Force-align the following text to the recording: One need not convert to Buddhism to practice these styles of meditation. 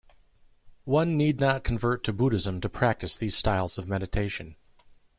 One 0.85 1.15
need 1.15 1.39
not 1.39 1.63
convert 1.63 2.03
to 2.05 2.11
Buddhism 2.11 2.59
to 2.61 2.69
practice 2.69 3.17
these 3.17 3.37
styles 3.37 3.77
of 3.77 3.87
meditation. 3.87 4.55